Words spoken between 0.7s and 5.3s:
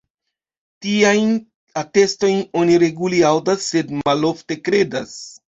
Tiajn atestojn oni regule aŭdas sed malofte kredas.